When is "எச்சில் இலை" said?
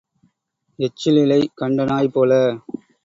0.79-1.39